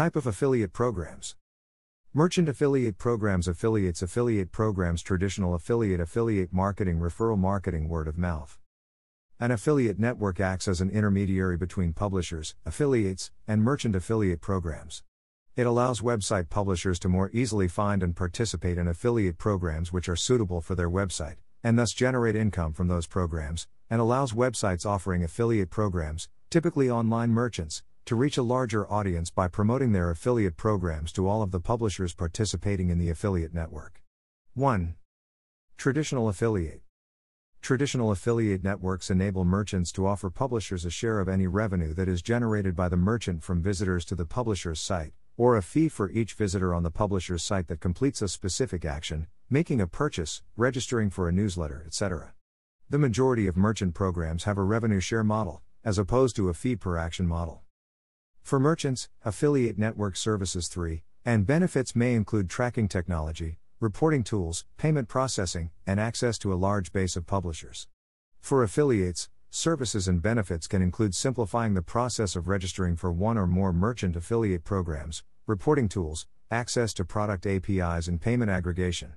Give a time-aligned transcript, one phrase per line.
[0.00, 1.36] Type of affiliate programs
[2.14, 8.58] Merchant affiliate programs, affiliates, affiliate programs, traditional affiliate, affiliate marketing, referral marketing, word of mouth.
[9.38, 15.02] An affiliate network acts as an intermediary between publishers, affiliates, and merchant affiliate programs.
[15.54, 20.16] It allows website publishers to more easily find and participate in affiliate programs which are
[20.16, 25.22] suitable for their website, and thus generate income from those programs, and allows websites offering
[25.22, 31.12] affiliate programs, typically online merchants, to reach a larger audience by promoting their affiliate programs
[31.12, 34.02] to all of the publishers participating in the affiliate network.
[34.54, 34.96] 1.
[35.76, 36.80] Traditional affiliate.
[37.62, 42.20] Traditional affiliate networks enable merchants to offer publishers a share of any revenue that is
[42.20, 46.34] generated by the merchant from visitors to the publisher's site, or a fee for each
[46.34, 51.28] visitor on the publisher's site that completes a specific action, making a purchase, registering for
[51.28, 52.34] a newsletter, etc.
[52.88, 56.74] The majority of merchant programs have a revenue share model, as opposed to a fee
[56.74, 57.62] per action model.
[58.42, 65.08] For merchants, affiliate network services 3 and benefits may include tracking technology, reporting tools, payment
[65.08, 67.88] processing, and access to a large base of publishers.
[68.40, 73.46] For affiliates, services and benefits can include simplifying the process of registering for one or
[73.46, 79.12] more merchant affiliate programs, reporting tools, access to product APIs, and payment aggregation.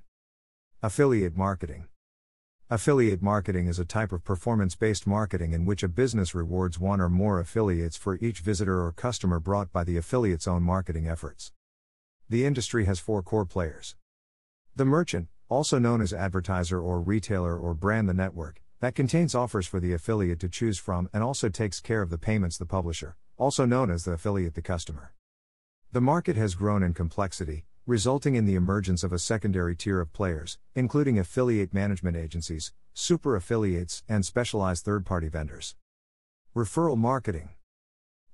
[0.82, 1.86] Affiliate marketing.
[2.74, 7.00] Affiliate marketing is a type of performance based marketing in which a business rewards one
[7.00, 11.52] or more affiliates for each visitor or customer brought by the affiliate's own marketing efforts.
[12.28, 13.94] The industry has four core players.
[14.74, 19.68] The merchant, also known as advertiser or retailer or brand the network, that contains offers
[19.68, 23.14] for the affiliate to choose from and also takes care of the payments the publisher,
[23.36, 25.14] also known as the affiliate the customer.
[25.92, 30.10] The market has grown in complexity, resulting in the emergence of a secondary tier of
[30.14, 35.76] players, including affiliate management agencies, super affiliates, and specialized third party vendors.
[36.56, 37.50] Referral marketing.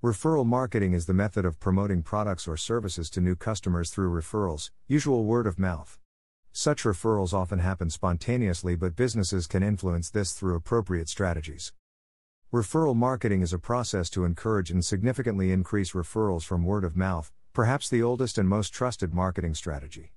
[0.05, 4.71] Referral marketing is the method of promoting products or services to new customers through referrals,
[4.87, 5.99] usual word of mouth.
[6.53, 11.73] Such referrals often happen spontaneously, but businesses can influence this through appropriate strategies.
[12.53, 17.33] Referral marketing is a process to encourage and significantly increase referrals from word of mouth,
[17.53, 20.13] perhaps the oldest and most trusted marketing strategy.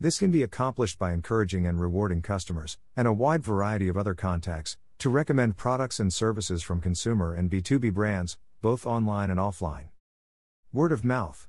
[0.00, 4.14] This can be accomplished by encouraging and rewarding customers, and a wide variety of other
[4.14, 9.90] contacts, to recommend products and services from consumer and B2B brands, both online and offline.
[10.72, 11.48] Word of mouth.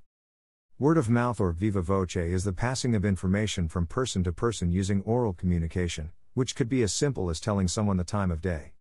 [0.78, 4.72] Word of mouth or viva voce is the passing of information from person to person
[4.72, 8.74] using oral communication, which could be as simple as telling someone the time of day.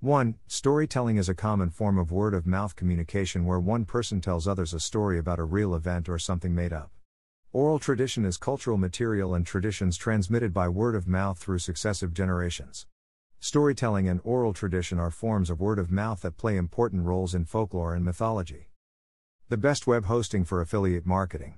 [0.00, 0.34] 1.
[0.46, 4.74] Storytelling is a common form of word of mouth communication where one person tells others
[4.74, 6.90] a story about a real event or something made up.
[7.50, 12.86] Oral tradition is cultural material and traditions transmitted by word of mouth through successive generations.
[13.40, 17.46] Storytelling and oral tradition are forms of word of mouth that play important roles in
[17.46, 18.68] folklore and mythology.
[19.48, 21.56] The best web hosting for affiliate marketing.